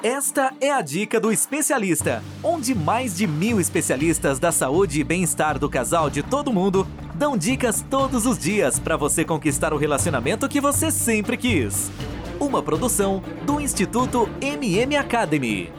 [0.00, 5.58] Esta é a dica do especialista, onde mais de mil especialistas da saúde e bem-estar
[5.58, 6.86] do casal de todo mundo
[7.16, 11.90] dão dicas todos os dias para você conquistar o relacionamento que você sempre quis.
[12.38, 15.72] Uma produção do Instituto MM Academy.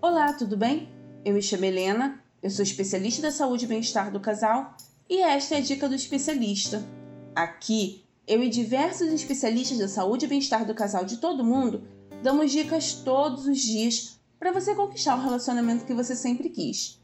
[0.00, 0.88] Olá, tudo bem?
[1.24, 4.76] Eu me chamo Helena, eu sou especialista da saúde e bem-estar do casal
[5.10, 6.80] e esta é a dica do especialista.
[7.34, 11.82] Aqui, eu e diversos especialistas da saúde e bem-estar do casal de todo mundo
[12.22, 17.00] damos dicas todos os dias para você conquistar o relacionamento que você sempre quis.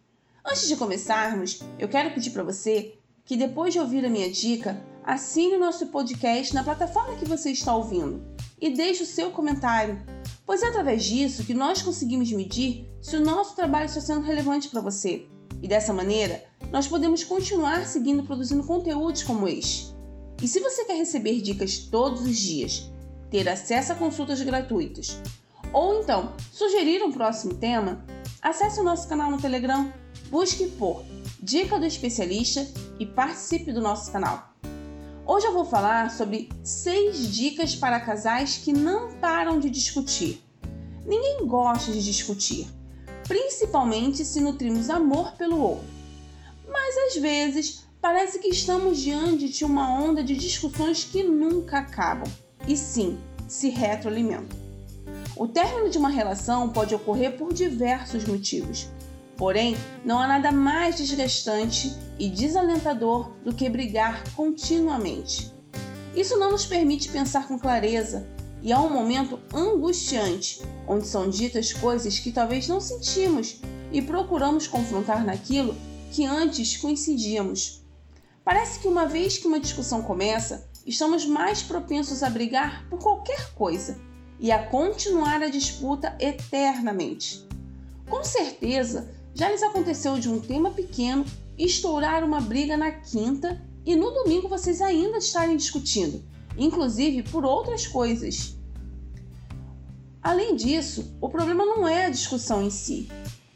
[0.46, 2.94] Antes de começarmos, eu quero pedir para você
[3.24, 7.50] que depois de ouvir a minha dica, assine o nosso podcast na plataforma que você
[7.50, 8.24] está ouvindo
[8.60, 10.00] e deixe o seu comentário,
[10.46, 14.68] pois é através disso que nós conseguimos medir se o nosso trabalho está sendo relevante
[14.68, 15.26] para você.
[15.60, 19.92] E dessa maneira, nós podemos continuar seguindo produzindo conteúdos como este.
[20.40, 22.90] E se você quer receber dicas todos os dias
[23.30, 25.20] ter acesso a consultas gratuitas,
[25.72, 28.04] ou então sugerir um próximo tema,
[28.40, 29.92] acesse o nosso canal no Telegram,
[30.30, 31.04] busque por
[31.40, 32.66] Dica do Especialista
[32.98, 34.52] e participe do nosso canal.
[35.26, 40.42] Hoje eu vou falar sobre 6 dicas para casais que não param de discutir.
[41.04, 42.66] Ninguém gosta de discutir,
[43.26, 45.86] principalmente se nutrimos amor pelo outro.
[46.66, 52.30] Mas às vezes parece que estamos diante de uma onda de discussões que nunca acabam
[52.68, 54.56] e sim se retroalimentam.
[55.34, 58.88] O término de uma relação pode ocorrer por diversos motivos,
[59.36, 65.50] porém, não há nada mais desgastante e desalentador do que brigar continuamente.
[66.14, 68.26] Isso não nos permite pensar com clareza
[68.62, 73.60] e há um momento angustiante onde são ditas coisas que talvez não sentimos
[73.92, 75.74] e procuramos confrontar naquilo
[76.10, 77.82] que antes coincidíamos.
[78.44, 83.52] Parece que uma vez que uma discussão começa, estamos mais propensos a brigar por qualquer
[83.52, 84.00] coisa
[84.40, 87.46] e a continuar a disputa eternamente.
[88.08, 91.26] Com certeza, já lhes aconteceu de um tema pequeno
[91.58, 96.24] estourar uma briga na quinta e no domingo vocês ainda estarem discutindo,
[96.56, 98.56] inclusive por outras coisas.
[100.22, 103.10] Além disso, o problema não é a discussão em si,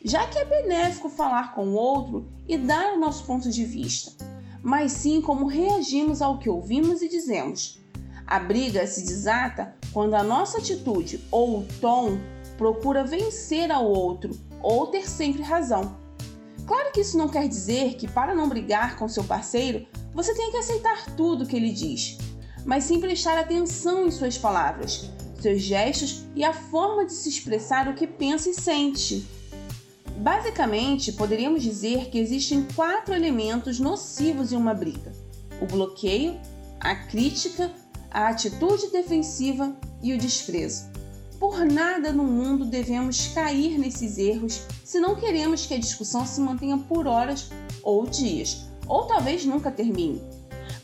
[0.05, 4.32] já que é benéfico falar com o outro e dar o nosso ponto de vista
[4.63, 7.83] mas sim como reagimos ao que ouvimos e dizemos.
[8.27, 12.19] A briga se desata quando a nossa atitude ou o tom
[12.57, 15.97] procura vencer ao outro ou ter sempre razão.
[16.67, 19.85] Claro que isso não quer dizer que, para não brigar com seu parceiro,
[20.15, 22.19] você tenha que aceitar tudo que ele diz,
[22.65, 27.89] mas sim prestar atenção em suas palavras, seus gestos e a forma de se expressar
[27.89, 29.27] o que pensa e sente.
[30.23, 35.11] Basicamente, poderíamos dizer que existem quatro elementos nocivos em uma briga:
[35.61, 36.39] o bloqueio,
[36.79, 37.73] a crítica,
[38.09, 40.85] a atitude defensiva e o desprezo.
[41.41, 46.41] Por nada no mundo devemos cair nesses erros se não queremos que a discussão se
[46.41, 47.51] mantenha por horas
[47.83, 50.23] ou dias, ou talvez nunca termine.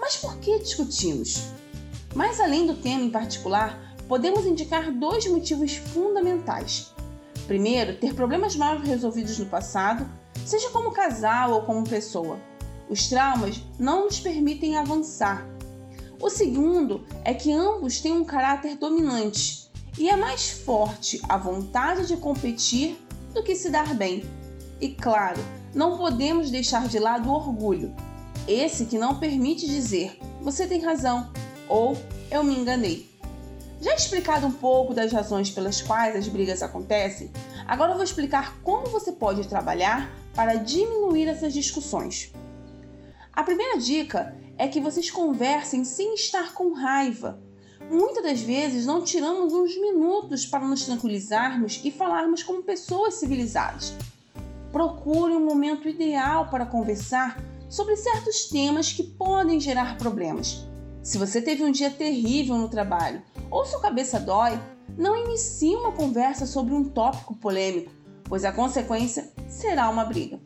[0.00, 1.44] Mas por que discutimos?
[2.12, 6.93] Mais além do tema em particular, podemos indicar dois motivos fundamentais
[7.48, 10.06] Primeiro, ter problemas mal resolvidos no passado,
[10.44, 12.38] seja como casal ou como pessoa.
[12.91, 15.47] Os traumas não nos permitem avançar.
[16.20, 22.06] O segundo é que ambos têm um caráter dominante e é mais forte a vontade
[22.06, 22.98] de competir
[23.32, 24.22] do que se dar bem.
[24.78, 25.41] E claro,
[25.75, 27.94] não podemos deixar de lado o orgulho,
[28.47, 31.32] esse que não permite dizer você tem razão
[31.66, 31.97] ou
[32.30, 33.09] eu me enganei.
[33.81, 37.31] Já explicado um pouco das razões pelas quais as brigas acontecem,
[37.65, 42.33] agora eu vou explicar como você pode trabalhar para diminuir essas discussões.
[43.33, 47.41] A primeira dica é que vocês conversem sem estar com raiva.
[47.89, 53.95] Muitas das vezes não tiramos uns minutos para nos tranquilizarmos e falarmos como pessoas civilizadas.
[54.72, 60.66] Procure um momento ideal para conversar sobre certos temas que podem gerar problemas.
[61.00, 64.59] Se você teve um dia terrível no trabalho ou sua cabeça dói,
[64.97, 67.92] não inicie uma conversa sobre um tópico polêmico,
[68.24, 70.41] pois a consequência será uma briga.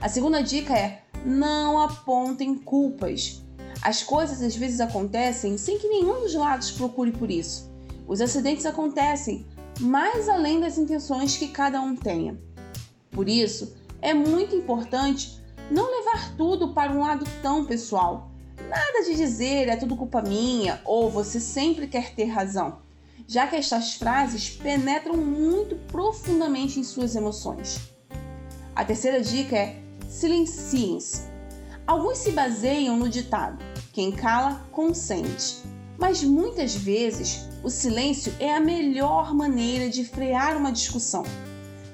[0.00, 3.42] A segunda dica é: não apontem culpas.
[3.82, 7.70] As coisas às vezes acontecem sem que nenhum dos lados procure por isso.
[8.06, 9.46] Os acidentes acontecem
[9.80, 12.38] mais além das intenções que cada um tenha.
[13.10, 15.40] Por isso, é muito importante
[15.70, 18.30] não levar tudo para um lado tão pessoal
[18.74, 22.78] Nada de dizer é tudo culpa minha ou você sempre quer ter razão,
[23.24, 27.78] já que estas frases penetram muito profundamente em suas emoções.
[28.74, 29.76] A terceira dica é
[30.08, 31.22] silenciem-se.
[31.86, 35.62] Alguns se baseiam no ditado: quem cala, consente.
[35.96, 41.22] Mas muitas vezes, o silêncio é a melhor maneira de frear uma discussão.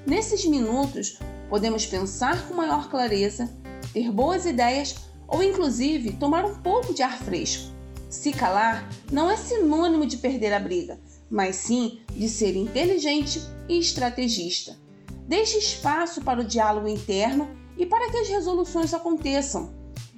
[0.03, 3.47] Nesses minutos, podemos pensar com maior clareza,
[3.93, 7.71] ter boas ideias ou, inclusive, tomar um pouco de ar fresco.
[8.09, 10.99] Se calar não é sinônimo de perder a briga,
[11.29, 14.77] mas sim de ser inteligente e estrategista.
[15.25, 19.73] Deixe espaço para o diálogo interno e para que as resoluções aconteçam.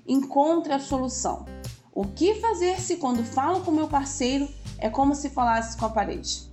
[0.08, 1.46] Encontre a solução.
[1.94, 4.50] O que fazer se quando falo com meu parceiro
[4.80, 6.52] é como se falasse com a parede?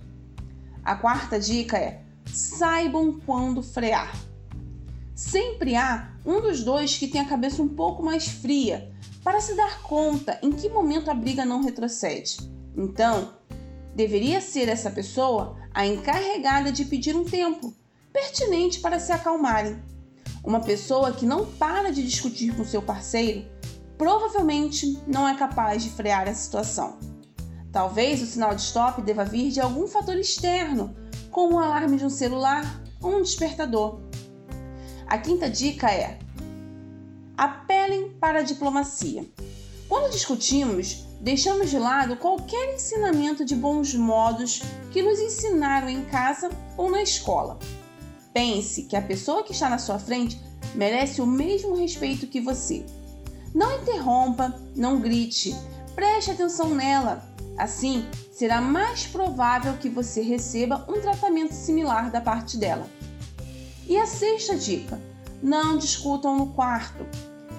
[0.83, 4.15] A quarta dica é: saibam quando frear.
[5.21, 8.91] Sempre há um dos dois que tem a cabeça um pouco mais fria
[9.23, 12.37] para se dar conta em que momento a briga não retrocede.
[12.75, 13.31] Então,
[13.95, 17.71] deveria ser essa pessoa a encarregada de pedir um tempo
[18.11, 19.79] pertinente para se acalmarem.
[20.43, 23.45] Uma pessoa que não para de discutir com seu parceiro
[23.99, 26.97] provavelmente não é capaz de frear a situação.
[27.71, 30.95] Talvez o sinal de stop deva vir de algum fator externo,
[31.29, 34.10] como o alarme de um celular ou um despertador.
[35.11, 36.17] A quinta dica é:
[37.37, 39.25] apelem para a diplomacia.
[39.89, 46.49] Quando discutimos, deixamos de lado qualquer ensinamento de bons modos que nos ensinaram em casa
[46.77, 47.59] ou na escola.
[48.33, 50.41] Pense que a pessoa que está na sua frente
[50.75, 52.85] merece o mesmo respeito que você.
[53.53, 55.53] Não interrompa, não grite,
[55.93, 57.21] preste atenção nela.
[57.57, 62.87] Assim, será mais provável que você receba um tratamento similar da parte dela.
[63.91, 64.97] E a sexta dica:
[65.43, 67.05] não discutam no quarto.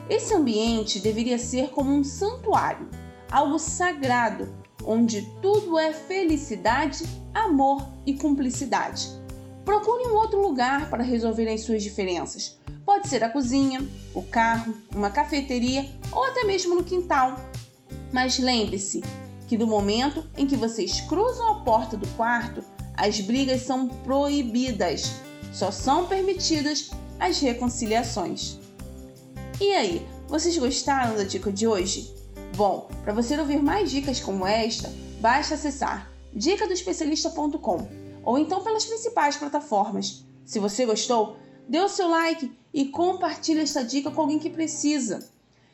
[0.08, 2.88] Esse ambiente deveria ser como um santuário,
[3.31, 4.50] algo sagrado,
[4.82, 9.11] onde tudo é felicidade, amor e cumplicidade.
[9.62, 12.58] Procure um outro lugar para resolver as suas diferenças.
[12.82, 17.38] Pode ser a cozinha, o carro, uma cafeteria ou até mesmo no quintal.
[18.11, 19.05] Mas lembre-se
[19.46, 22.64] que no momento em que vocês cruzam a porta do quarto,
[22.96, 25.21] as brigas são proibidas.
[25.52, 26.90] Só são permitidas
[27.20, 28.58] as reconciliações.
[29.60, 32.14] E aí, vocês gostaram da dica de hoje?
[32.56, 37.87] Bom, para você ouvir mais dicas como esta, basta acessar dicadoespecialista.com
[38.25, 40.25] ou então pelas principais plataformas.
[40.44, 41.37] Se você gostou,
[41.69, 45.31] dê o seu like e compartilhe esta dica com alguém que precisa.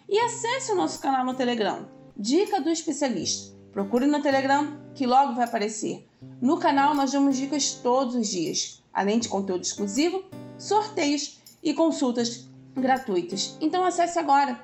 [0.09, 1.87] E acesse o nosso canal no Telegram,
[2.17, 3.55] Dica do Especialista.
[3.73, 6.09] Procure no Telegram que logo vai aparecer.
[6.41, 10.25] No canal nós damos dicas todos os dias, além de conteúdo exclusivo,
[10.59, 13.57] sorteios e consultas gratuitas.
[13.61, 14.61] Então acesse agora.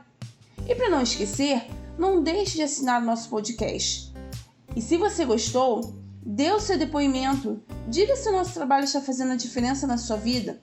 [0.68, 1.66] E para não esquecer,
[1.96, 4.12] não deixe de assinar o nosso podcast.
[4.74, 9.32] E se você gostou, dê o seu depoimento, diga se o nosso trabalho está fazendo
[9.32, 10.60] a diferença na sua vida.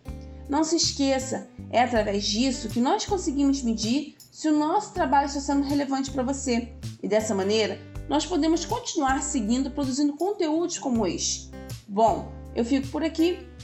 [0.50, 5.40] Não se esqueça, é através disso que nós conseguimos medir se o nosso trabalho está
[5.40, 6.74] sendo relevante para você.
[7.02, 7.80] E dessa maneira,
[8.10, 11.50] nós podemos continuar seguindo produzindo conteúdos como este.
[11.88, 13.48] Bom, eu fico por aqui